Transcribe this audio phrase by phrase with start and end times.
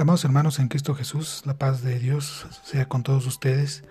[0.00, 3.82] Amados hermanos en Cristo Jesús, la paz de Dios sea con todos ustedes.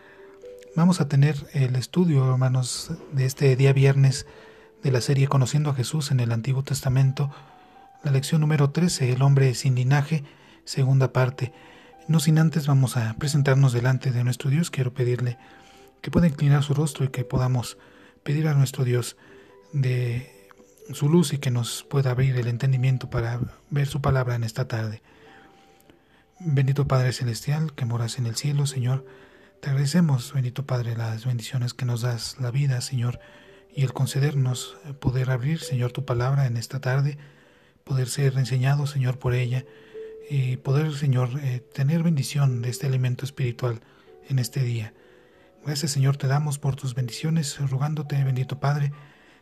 [0.73, 4.25] Vamos a tener el estudio, hermanos, de este día viernes
[4.83, 7.29] de la serie Conociendo a Jesús en el Antiguo Testamento,
[8.05, 10.23] la lección número 13, El hombre sin linaje,
[10.63, 11.51] segunda parte.
[12.07, 14.71] No sin antes vamos a presentarnos delante de nuestro Dios.
[14.71, 15.37] Quiero pedirle
[15.99, 17.77] que pueda inclinar su rostro y que podamos
[18.23, 19.17] pedir a nuestro Dios
[19.73, 20.49] de
[20.93, 24.69] su luz y que nos pueda abrir el entendimiento para ver su palabra en esta
[24.69, 25.01] tarde.
[26.39, 29.05] Bendito Padre Celestial, que moras en el cielo, Señor,
[29.59, 33.19] te agradecemos, bendito Padre, las bendiciones que nos das, la vida, Señor,
[33.75, 37.17] y el concedernos poder abrir, Señor, tu palabra en esta tarde,
[37.83, 39.65] poder ser enseñado, Señor, por ella,
[40.29, 43.81] y poder, Señor, eh, tener bendición de este alimento espiritual
[44.29, 44.93] en este día.
[45.65, 48.91] Gracias, Señor, te damos por tus bendiciones, rogándote, bendito Padre,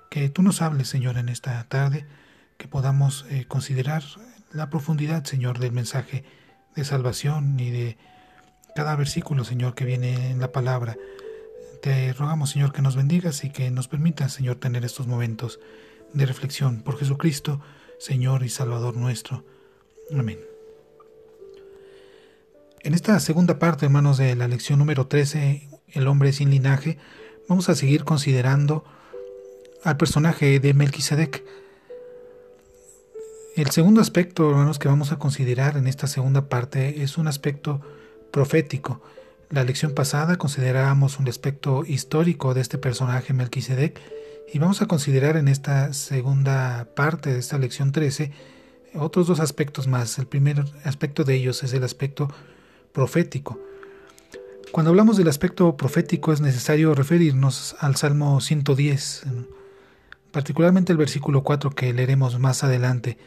[0.09, 2.05] que tú nos hables, Señor, en esta tarde,
[2.58, 4.02] que podamos eh, considerar
[4.53, 6.23] la profundidad, Señor, del mensaje
[6.76, 7.98] de salvación y de
[8.76, 10.98] cada versículo, Señor, que viene en la palabra.
[11.82, 15.59] Te rogamos, Señor, que nos bendigas y que nos permitas, Señor, tener estos momentos
[16.14, 17.62] de reflexión por Jesucristo,
[18.00, 19.45] Señor y Salvador nuestro.
[20.12, 20.40] Amén.
[22.82, 26.98] En esta segunda parte, hermanos, de la lección número 13, El hombre sin linaje,
[27.48, 28.84] vamos a seguir considerando
[29.84, 31.44] al personaje de Melquisedec.
[33.56, 37.80] El segundo aspecto, hermanos, que vamos a considerar en esta segunda parte es un aspecto
[38.30, 39.02] profético.
[39.50, 44.02] La lección pasada considerábamos un aspecto histórico de este personaje Melquisedec
[44.53, 48.33] y vamos a considerar en esta segunda parte de esta lección 13
[48.94, 50.20] otros dos aspectos más.
[50.20, 52.28] El primer aspecto de ellos es el aspecto
[52.92, 53.58] profético.
[54.73, 59.23] Cuando hablamos del aspecto profético es necesario referirnos al Salmo 110,
[60.33, 63.17] particularmente el versículo 4 que leeremos más adelante.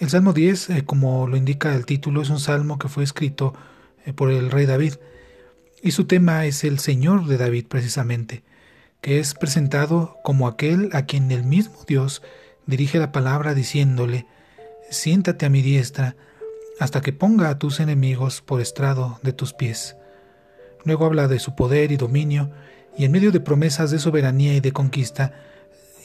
[0.00, 3.54] El Salmo 10, eh, como lo indica el título, es un salmo que fue escrito
[4.04, 4.94] eh, por el rey David.
[5.82, 8.42] Y su tema es el Señor de David precisamente,
[9.00, 12.22] que es presentado como aquel a quien el mismo Dios
[12.66, 14.26] dirige la palabra diciéndole,
[14.90, 16.16] siéntate a mi diestra
[16.80, 19.96] hasta que ponga a tus enemigos por estrado de tus pies.
[20.84, 22.50] Luego habla de su poder y dominio,
[22.96, 25.32] y en medio de promesas de soberanía y de conquista,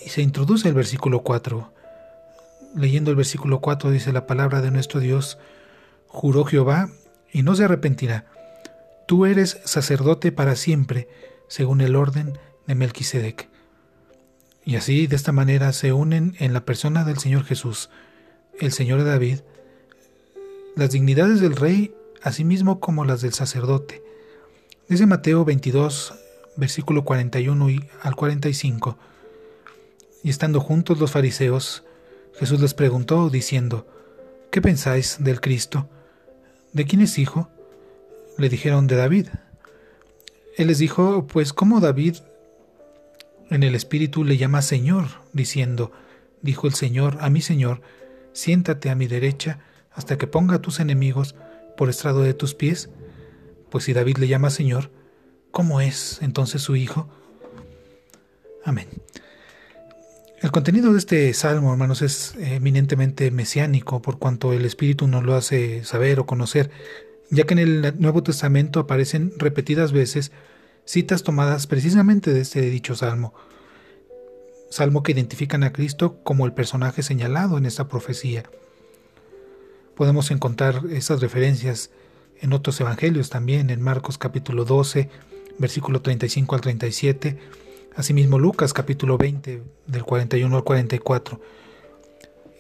[0.05, 1.73] se introduce el versículo 4,
[2.75, 5.37] leyendo el versículo 4 dice la palabra de nuestro Dios,
[6.07, 6.89] juró Jehová
[7.31, 8.25] y no se arrepentirá.
[9.07, 11.07] Tú eres sacerdote para siempre,
[11.47, 13.49] según el orden de Melquisedec.
[14.65, 17.89] Y así, de esta manera, se unen en la persona del Señor Jesús,
[18.59, 19.39] el Señor David,
[20.75, 24.03] las dignidades del rey, asimismo como las del sacerdote.
[24.89, 26.13] Dice Mateo 22,
[26.57, 27.67] versículo 41
[28.01, 28.97] al 45.
[30.23, 31.83] Y estando juntos los fariseos,
[32.37, 33.87] Jesús les preguntó, diciendo,
[34.51, 35.89] ¿Qué pensáis del Cristo?
[36.73, 37.49] ¿De quién es hijo?
[38.37, 39.27] Le dijeron, de David.
[40.57, 42.17] Él les dijo, pues ¿cómo David
[43.49, 45.91] en el Espíritu le llama Señor, diciendo,
[46.41, 47.81] dijo el Señor a mi Señor,
[48.33, 49.59] siéntate a mi derecha
[49.91, 51.35] hasta que ponga a tus enemigos
[51.75, 52.89] por estrado de tus pies?
[53.69, 54.91] Pues si David le llama Señor,
[55.51, 57.07] ¿cómo es entonces su hijo?
[58.63, 58.87] Amén.
[60.39, 65.33] El contenido de este salmo, hermanos, es eminentemente mesiánico por cuanto el Espíritu nos lo
[65.33, 66.69] hace saber o conocer,
[67.31, 70.31] ya que en el Nuevo Testamento aparecen repetidas veces
[70.85, 73.33] citas tomadas precisamente de este dicho salmo,
[74.69, 78.43] salmo que identifican a Cristo como el personaje señalado en esta profecía.
[79.95, 81.89] Podemos encontrar esas referencias
[82.41, 85.09] en otros evangelios también, en Marcos capítulo 12,
[85.57, 87.39] versículo 35 al 37,
[87.97, 91.41] Asimismo Lucas capítulo 20 del 41 al 44.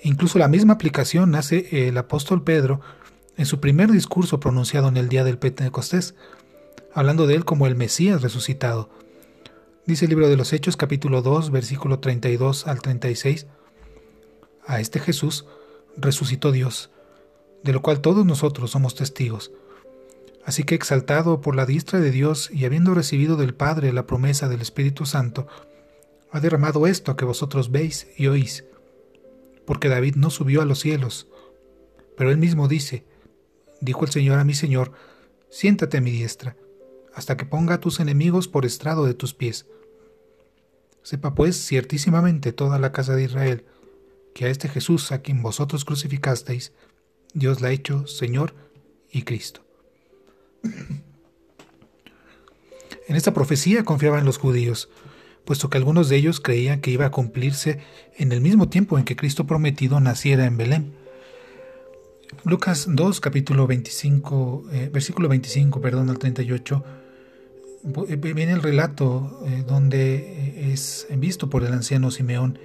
[0.01, 2.81] Incluso la misma aplicación hace el apóstol Pedro
[3.37, 6.15] en su primer discurso pronunciado en el día del Pentecostés,
[6.91, 8.89] hablando de él como el Mesías resucitado.
[9.85, 13.45] Dice el libro de los Hechos capítulo 2 versículo 32 al 36.
[14.65, 15.45] A este Jesús
[15.97, 16.89] resucitó Dios,
[17.61, 19.51] de lo cual todos nosotros somos testigos.
[20.47, 24.47] Así que exaltado por la diestra de Dios y habiendo recibido del Padre la promesa
[24.47, 25.45] del Espíritu Santo,
[26.31, 28.63] ha derramado esto que vosotros veis y oís.
[29.65, 31.27] Porque David no subió a los cielos,
[32.15, 33.03] pero él mismo dice,
[33.81, 34.93] dijo el Señor a mi Señor,
[35.49, 36.55] siéntate a mi diestra,
[37.13, 39.65] hasta que ponga a tus enemigos por estrado de tus pies.
[41.03, 43.65] Sepa pues ciertísimamente toda la casa de Israel,
[44.33, 46.71] que a este Jesús a quien vosotros crucificasteis,
[47.33, 48.55] Dios la ha hecho Señor
[49.11, 49.66] y Cristo.
[53.07, 54.89] En esta profecía confiaban los judíos,
[55.45, 57.79] puesto que algunos de ellos creían que iba a cumplirse
[58.17, 60.93] en el mismo tiempo en que Cristo prometido naciera en Belén.
[62.43, 66.83] Lucas 2, capítulo 25, eh, versículo 25, perdón, al 38,
[68.09, 72.59] eh, viene el relato eh, donde es visto por el anciano Simeón.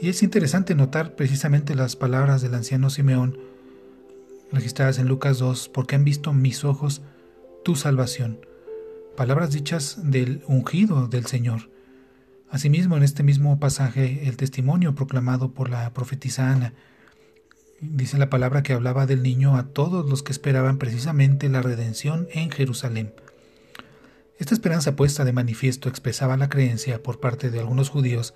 [0.00, 3.38] Y es interesante notar precisamente las palabras del anciano Simeón
[4.50, 7.02] registradas en Lucas 2, porque han visto mis ojos
[7.64, 8.40] tu salvación.
[9.16, 11.70] Palabras dichas del ungido del Señor.
[12.50, 16.74] Asimismo, en este mismo pasaje, el testimonio proclamado por la profetisa Ana,
[17.80, 22.28] dice la palabra que hablaba del niño a todos los que esperaban precisamente la redención
[22.32, 23.14] en Jerusalén.
[24.38, 28.34] Esta esperanza puesta de manifiesto expresaba la creencia por parte de algunos judíos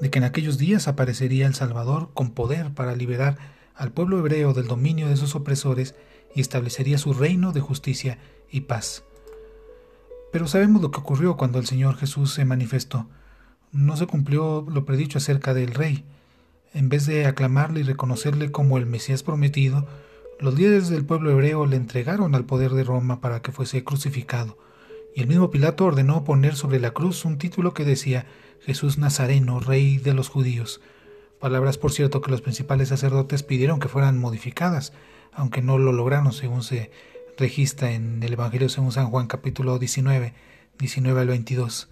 [0.00, 3.36] de que en aquellos días aparecería el Salvador con poder para liberar
[3.74, 5.94] al pueblo hebreo del dominio de sus opresores
[6.34, 8.18] y establecería su reino de justicia
[8.50, 9.04] y paz.
[10.32, 13.06] Pero sabemos lo que ocurrió cuando el Señor Jesús se manifestó.
[13.70, 16.04] No se cumplió lo predicho acerca del rey.
[16.74, 19.86] En vez de aclamarle y reconocerle como el Mesías prometido,
[20.42, 24.58] los líderes del pueblo hebreo le entregaron al poder de Roma para que fuese crucificado,
[25.14, 28.26] y el mismo Pilato ordenó poner sobre la cruz un título que decía
[28.60, 30.80] Jesús Nazareno, Rey de los judíos,
[31.38, 34.92] palabras por cierto que los principales sacerdotes pidieron que fueran modificadas,
[35.32, 36.90] aunque no lo lograron según se
[37.38, 40.34] registra en el Evangelio según San Juan capítulo 19,
[40.78, 41.88] 19 al 22.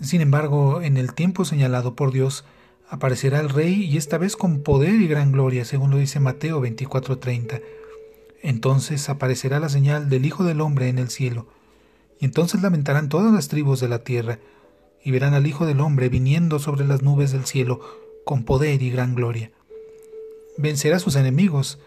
[0.00, 2.44] Sin embargo, en el tiempo señalado por Dios,
[2.88, 6.60] aparecerá el Rey y esta vez con poder y gran gloria, según lo dice Mateo
[6.60, 7.60] 24:30.
[8.42, 11.46] Entonces aparecerá la señal del Hijo del Hombre en el cielo,
[12.18, 14.38] y entonces lamentarán todas las tribus de la tierra,
[15.04, 17.80] y verán al Hijo del Hombre viniendo sobre las nubes del cielo
[18.24, 19.50] con poder y gran gloria.
[20.56, 21.78] Vencerá a sus enemigos,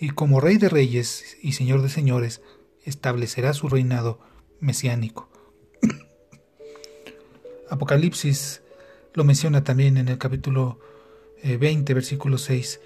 [0.00, 2.40] y como Rey de Reyes y Señor de Señores,
[2.84, 4.18] establecerá su reinado
[4.58, 5.28] mesiánico.
[7.70, 8.62] Apocalipsis
[9.12, 10.80] lo menciona también en el capítulo
[11.44, 12.80] 20, eh, versículo 6.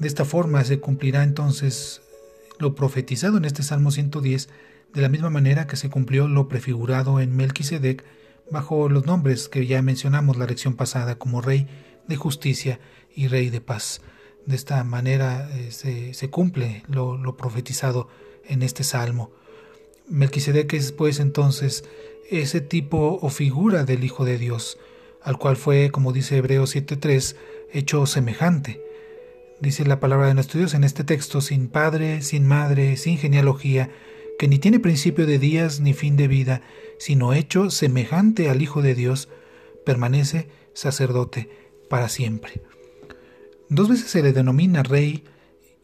[0.00, 2.02] De esta forma se cumplirá entonces
[2.58, 4.48] lo profetizado en este Salmo 110,
[4.92, 8.04] de la misma manera que se cumplió lo prefigurado en Melquisedec
[8.50, 11.68] bajo los nombres que ya mencionamos la lección pasada como Rey
[12.08, 12.80] de Justicia
[13.14, 14.00] y Rey de Paz.
[14.46, 18.08] De esta manera eh, se, cumple lo, profetizado
[18.48, 19.32] en este salmo.
[20.08, 21.84] Melquisedec es pues entonces
[22.30, 24.78] ese tipo o figura del Hijo de Dios,
[25.20, 27.34] al cual fue, como dice Hebreos 7.3,
[27.72, 28.80] hecho semejante.
[29.60, 33.90] Dice la palabra de nuestro Dios en este texto, sin padre, sin madre, sin genealogía,
[34.38, 36.62] que ni tiene principio de días ni fin de vida,
[36.98, 39.28] sino hecho semejante al Hijo de Dios,
[39.84, 41.48] permanece sacerdote
[41.88, 42.62] para siempre.
[43.68, 45.24] Dos veces se le denomina rey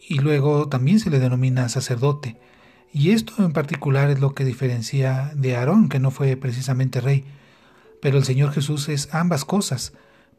[0.01, 2.39] y luego también se le denomina sacerdote.
[2.93, 7.25] Y esto en particular es lo que diferencia de Aarón, que no fue precisamente rey,
[8.01, 9.95] pero el Señor Jesús es ambas cosas,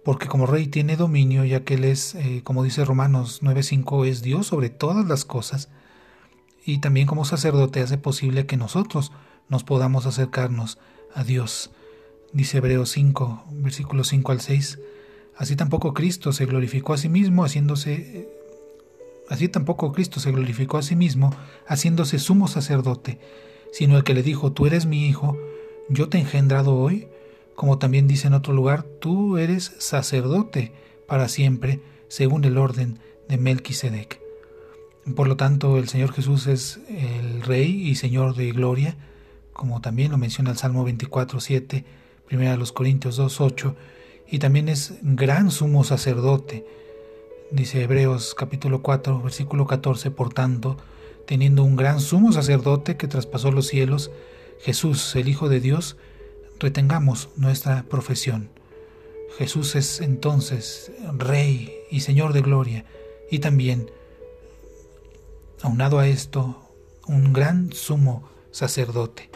[0.05, 4.21] porque como rey tiene dominio, ya que Él es, eh, como dice Romanos 9:5, es
[4.21, 5.69] Dios sobre todas las cosas,
[6.65, 9.11] y también como sacerdote hace posible que nosotros
[9.49, 10.77] nos podamos acercarnos
[11.15, 11.71] a Dios.
[12.33, 14.79] Dice Hebreos 5, versículos 5 al 6,
[15.35, 18.27] así tampoco Cristo se glorificó a sí mismo haciéndose
[19.29, 21.35] así tampoco Cristo se glorificó a sí mismo
[21.65, 23.19] haciéndose sumo sacerdote,
[23.71, 25.37] sino el que le dijo, tú eres mi hijo,
[25.89, 27.07] yo te he engendrado hoy,
[27.55, 30.71] como también dice en otro lugar, tú eres sacerdote
[31.07, 34.19] para siempre, según el orden de Melquisedec.
[35.15, 38.95] Por lo tanto, el Señor Jesús es el Rey y Señor de gloria,
[39.51, 41.85] como también lo menciona el Salmo 24, 7,
[42.31, 43.75] 1 Corintios 2, 8,
[44.29, 46.65] y también es gran sumo sacerdote.
[47.51, 50.77] Dice Hebreos capítulo 4, versículo 14, por tanto,
[51.25, 54.11] teniendo un gran sumo sacerdote que traspasó los cielos,
[54.59, 55.97] Jesús, el Hijo de Dios,
[56.59, 58.49] retengamos nuestra profesión.
[59.37, 62.85] Jesús es entonces Rey y Señor de gloria
[63.29, 63.89] y también,
[65.61, 66.69] aunado a esto,
[67.07, 69.29] un gran sumo sacerdote,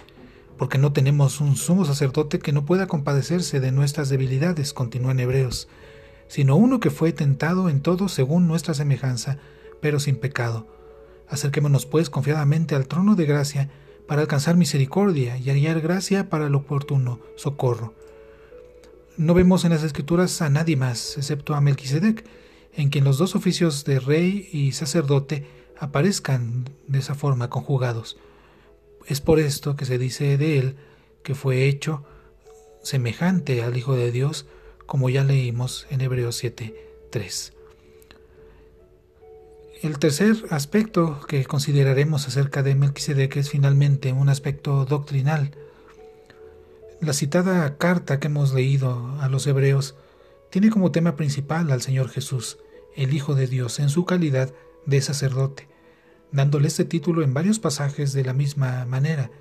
[0.57, 5.19] porque no tenemos un sumo sacerdote que no pueda compadecerse de nuestras debilidades, continúa en
[5.19, 5.67] Hebreos,
[6.27, 9.37] sino uno que fue tentado en todo según nuestra semejanza,
[9.81, 10.67] pero sin pecado.
[11.29, 13.69] Acerquémonos pues confiadamente al trono de gracia,
[14.07, 17.93] para alcanzar misericordia y hallar gracia para el oportuno socorro.
[19.17, 22.25] No vemos en las escrituras a nadie más, excepto a Melquisedec,
[22.73, 25.45] en quien los dos oficios de rey y sacerdote
[25.77, 28.17] aparezcan de esa forma conjugados.
[29.07, 30.75] Es por esto que se dice de él
[31.23, 32.03] que fue hecho
[32.83, 34.45] semejante al Hijo de Dios,
[34.85, 37.53] como ya leímos en Hebreos 7.3.
[39.81, 45.51] El tercer aspecto que consideraremos acerca de Melquisedec es finalmente un aspecto doctrinal.
[46.99, 49.95] La citada carta que hemos leído a los hebreos
[50.49, 52.57] tiene como tema principal al Señor Jesús,
[52.95, 54.51] el Hijo de Dios, en su calidad
[54.85, 55.67] de sacerdote,
[56.31, 59.31] dándole este título en varios pasajes de la misma manera.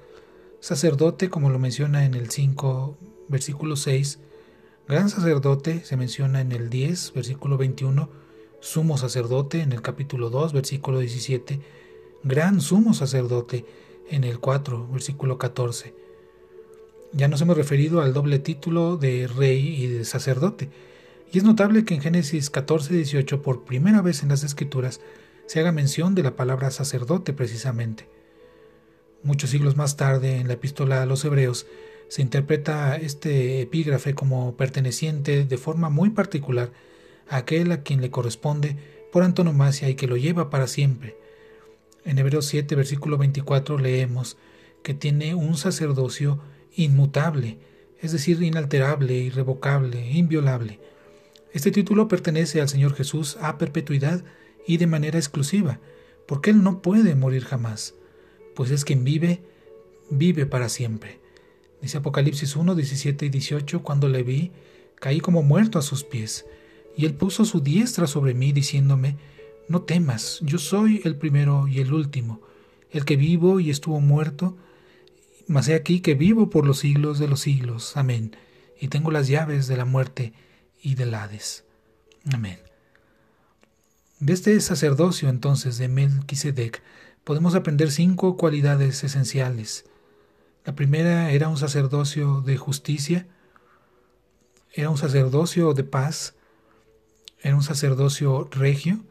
[0.61, 2.97] Sacerdote, como lo menciona en el 5,
[3.29, 4.19] versículo 6,
[4.89, 8.09] gran sacerdote se menciona en el 10, versículo 21,
[8.61, 11.61] sumo sacerdote en el capítulo 2, versículo 17,
[12.25, 13.65] gran sumo sacerdote
[14.11, 15.95] en el 4, versículo 14.
[17.13, 20.71] Ya nos hemos referido al doble título de rey y de sacerdote,
[21.33, 25.01] y es notable que en Génesis 14, 18, por primera vez en las Escrituras,
[25.47, 28.09] se haga mención de la palabra sacerdote precisamente.
[29.23, 31.67] Muchos siglos más tarde, en la epístola a los Hebreos,
[32.09, 36.71] se interpreta este epígrafe como perteneciente de forma muy particular
[37.29, 38.77] a aquel a quien le corresponde
[39.11, 41.17] por antonomasia y que lo lleva para siempre.
[42.05, 44.37] En Hebreos 7, versículo 24 leemos
[44.83, 46.39] que tiene un sacerdocio
[46.77, 47.59] inmutable,
[48.01, 50.79] es decir, inalterable, irrevocable, inviolable.
[51.53, 54.23] Este título pertenece al Señor Jesús a perpetuidad
[54.67, 55.81] y de manera exclusiva,
[56.27, 57.95] porque Él no puede morir jamás,
[58.55, 59.43] pues es quien vive,
[60.11, 61.21] vive para siempre.
[61.81, 64.53] Dice Apocalipsis 1, 17 y 18, cuando le vi,
[64.97, 66.47] caí como muerto a sus pies,
[66.97, 69.17] y Él puso su diestra sobre mí, diciéndome,
[69.69, 72.41] no temas, yo soy el primero y el último,
[72.91, 74.57] el que vivo y estuvo muerto,
[75.47, 77.97] mas he aquí que vivo por los siglos de los siglos.
[77.97, 78.37] Amén.
[78.81, 80.33] Y tengo las llaves de la muerte
[80.83, 81.65] y del Hades.
[82.33, 82.59] Amén.
[84.19, 86.83] De este sacerdocio entonces de Melquisedec
[87.23, 89.85] podemos aprender cinco cualidades esenciales.
[90.65, 93.27] La primera era un sacerdocio de justicia,
[94.73, 96.35] era un sacerdocio de paz,
[97.43, 99.05] era un sacerdocio regio,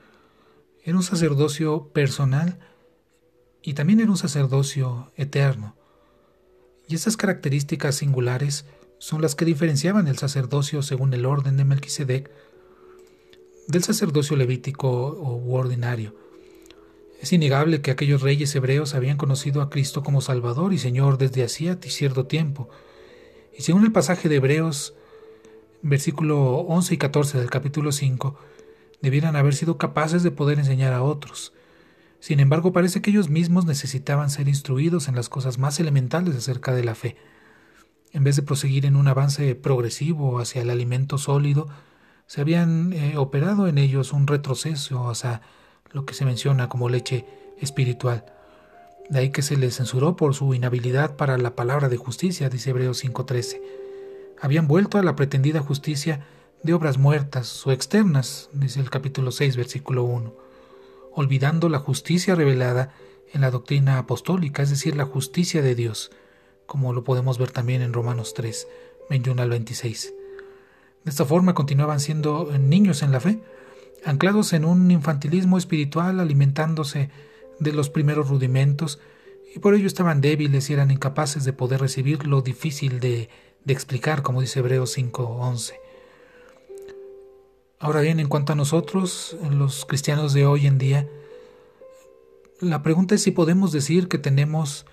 [0.83, 2.57] era un sacerdocio personal
[3.62, 5.75] y también era un sacerdocio eterno.
[6.88, 8.65] Y estas características singulares
[8.97, 12.31] son las que diferenciaban el sacerdocio según el orden de Melquisedec
[13.67, 16.13] del sacerdocio levítico o ordinario.
[17.22, 21.43] Es innegable que aquellos reyes hebreos habían conocido a Cristo como Salvador y Señor desde
[21.43, 22.69] hacía cierto tiempo.
[23.57, 24.93] Y según el pasaje de Hebreos,
[25.81, 28.38] versículo 11 y 14 del capítulo 5,
[29.01, 31.53] debieran haber sido capaces de poder enseñar a otros.
[32.19, 36.74] Sin embargo, parece que ellos mismos necesitaban ser instruidos en las cosas más elementales acerca
[36.74, 37.15] de la fe.
[38.12, 41.67] En vez de proseguir en un avance progresivo hacia el alimento sólido,
[42.27, 45.41] se habían eh, operado en ellos un retroceso hacia
[45.91, 47.25] lo que se menciona como leche
[47.60, 48.25] espiritual.
[49.10, 52.72] De ahí que se les censuró por su inhabilidad para la palabra de justicia, dice
[52.72, 53.62] Hebreos 5.13.
[54.41, 56.25] Habían vuelto a la pretendida justicia
[56.63, 60.34] de obras muertas o externas, dice el capítulo 6, versículo 1,
[61.13, 62.91] olvidando la justicia revelada
[63.32, 66.12] en la doctrina apostólica, es decir, la justicia de Dios,
[66.65, 68.67] como lo podemos ver también en Romanos 3,
[69.10, 70.13] 21 al 26.
[71.05, 73.39] De esta forma continuaban siendo niños en la fe,
[74.03, 77.09] anclados en un infantilismo espiritual, alimentándose
[77.59, 79.00] de los primeros rudimentos,
[79.55, 83.29] y por ello estaban débiles y eran incapaces de poder recibir lo difícil de,
[83.63, 85.75] de explicar, como dice Hebreos 5.11.
[87.79, 91.07] Ahora bien, en cuanto a nosotros, los cristianos de hoy en día,
[92.59, 94.88] la pregunta es si podemos decir que tenemos,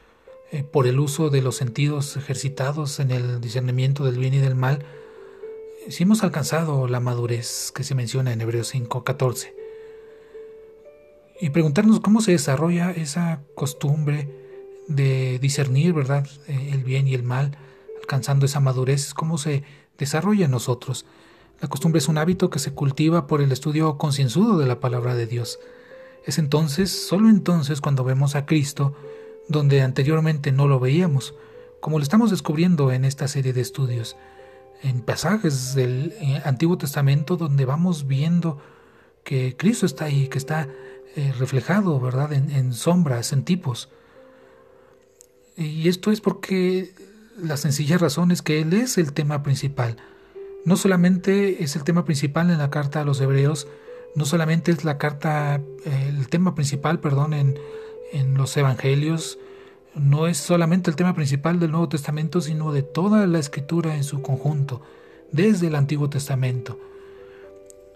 [0.50, 4.57] eh, por el uso de los sentidos ejercitados en el discernimiento del bien y del
[4.57, 4.85] mal,
[5.89, 9.55] si hemos alcanzado la madurez que se menciona en Hebreos 5:14
[11.41, 14.29] y preguntarnos cómo se desarrolla esa costumbre
[14.87, 17.57] de discernir, ¿verdad?, eh, el bien y el mal,
[18.01, 19.65] alcanzando esa madurez, cómo se
[19.99, 21.05] desarrolla en nosotros.
[21.61, 25.15] La costumbre es un hábito que se cultiva por el estudio concienzudo de la palabra
[25.15, 25.59] de Dios.
[26.25, 28.95] Es entonces, solo entonces, cuando vemos a Cristo,
[29.49, 31.35] donde anteriormente no lo veíamos,
[31.81, 34.17] como lo estamos descubriendo en esta serie de estudios
[34.83, 38.61] en pasajes del eh, Antiguo Testamento donde vamos viendo
[39.25, 40.69] que Cristo está ahí, que está
[41.15, 43.89] eh, reflejado, ¿verdad?, en, sombras, en tipos.
[45.57, 46.93] Y esto es porque
[47.37, 49.99] la sencilla razón es que Él es el tema principal.
[50.65, 53.69] No solamente es el tema principal en la carta a los hebreos,
[54.15, 57.59] no solamente es la carta, eh, el tema principal, perdón, en,
[58.12, 59.39] en los evangelios,
[59.95, 64.05] no es solamente el tema principal del Nuevo Testamento, sino de toda la escritura en
[64.05, 64.83] su conjunto,
[65.31, 66.79] desde el Antiguo Testamento.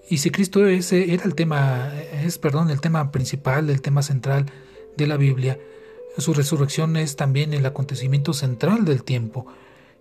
[0.09, 4.47] Y si Cristo ese era el tema, es perdón, el tema principal, el tema central
[4.97, 5.59] de la Biblia,
[6.19, 9.47] su resurrección es también el acontecimiento central del tiempo,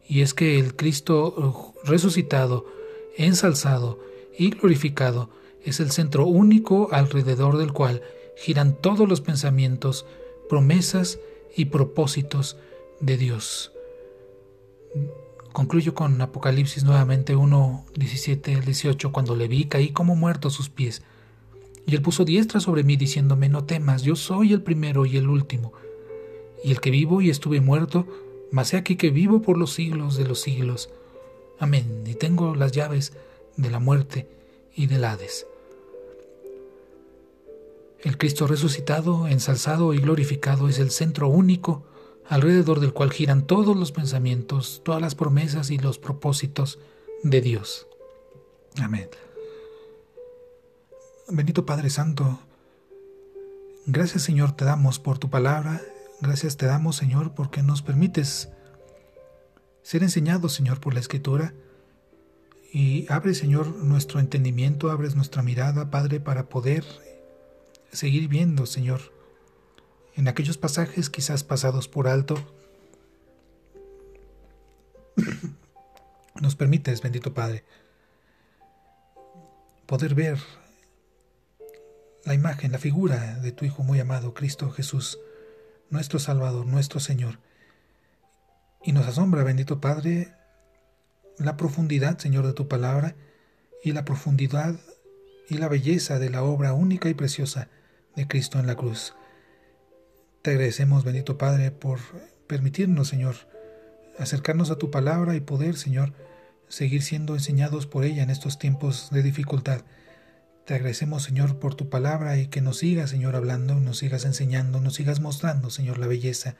[0.07, 2.65] y es que el Cristo resucitado,
[3.17, 3.99] ensalzado
[4.37, 5.29] y glorificado
[5.63, 8.01] es el centro único alrededor del cual
[8.37, 10.05] giran todos los pensamientos,
[10.47, 12.57] promesas y propósitos
[12.99, 13.71] de Dios.
[15.53, 20.51] Concluyo con Apocalipsis nuevamente 1, 17 al 18, cuando le vi caí como muerto a
[20.51, 21.01] sus pies.
[21.87, 25.29] Y él puso diestra sobre mí, diciéndome, no temas, yo soy el primero y el
[25.29, 25.71] último,
[26.61, 28.05] y el que vivo y estuve muerto,
[28.51, 30.89] mas he aquí que vivo por los siglos de los siglos.
[31.57, 32.03] Amén.
[32.05, 33.13] Y tengo las llaves
[33.55, 34.27] de la muerte
[34.75, 35.47] y del Hades.
[38.05, 41.87] El Cristo resucitado, ensalzado y glorificado es el centro único
[42.27, 46.77] alrededor del cual giran todos los pensamientos, todas las promesas y los propósitos
[47.23, 47.87] de Dios.
[48.79, 49.09] Amén.
[51.29, 52.41] Bendito Padre Santo,
[53.87, 55.81] gracias Señor te damos por tu palabra,
[56.21, 58.49] gracias te damos Señor porque nos permites
[59.81, 61.55] ser enseñados Señor por la Escritura
[62.71, 66.85] y abre Señor nuestro entendimiento, abres nuestra mirada Padre para poder
[67.91, 69.13] seguir viendo Señor
[70.15, 72.35] en aquellos pasajes quizás pasados por alto.
[76.41, 77.63] Nos permites, bendito Padre,
[79.85, 80.39] poder ver
[82.23, 85.19] la imagen, la figura de tu Hijo muy amado, Cristo Jesús,
[85.89, 87.39] nuestro Salvador, nuestro Señor.
[88.83, 90.33] Y nos asombra, bendito Padre,
[91.37, 93.15] la profundidad, Señor, de tu palabra
[93.83, 94.79] y la profundidad
[95.49, 97.69] y la belleza de la obra única y preciosa
[98.15, 99.13] de Cristo en la cruz.
[100.41, 101.99] Te agradecemos, bendito Padre, por
[102.47, 103.35] permitirnos, Señor,
[104.19, 106.13] acercarnos a tu palabra y poder, Señor,
[106.67, 109.81] seguir siendo enseñados por ella en estos tiempos de dificultad.
[110.65, 114.81] Te agradecemos, Señor, por tu palabra y que nos sigas, Señor, hablando, nos sigas enseñando,
[114.81, 116.55] nos sigas mostrando, Señor, la belleza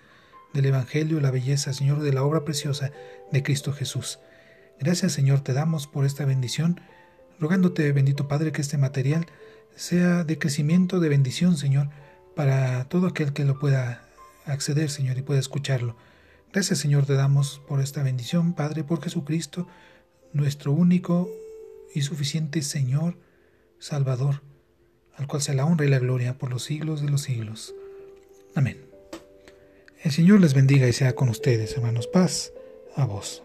[0.54, 2.92] del Evangelio, la belleza, Señor, de la obra preciosa
[3.32, 4.20] de Cristo Jesús.
[4.80, 6.82] Gracias, Señor, te damos por esta bendición,
[7.40, 9.28] rogándote, bendito Padre, que este material
[9.76, 11.90] sea de crecimiento, de bendición, Señor,
[12.36, 14.08] para todo aquel que lo pueda
[14.46, 15.96] acceder, Señor, y pueda escucharlo.
[16.54, 19.68] Gracias, Señor, te damos por esta bendición, Padre, por Jesucristo,
[20.34, 21.30] nuestro único
[21.94, 23.18] y suficiente Señor,
[23.80, 24.42] Salvador,
[25.16, 27.74] al cual sea la honra y la gloria por los siglos de los siglos.
[28.54, 28.86] Amén.
[30.04, 32.08] El Señor les bendiga y sea con ustedes, hermanos.
[32.08, 32.52] Paz
[32.96, 33.44] a vos.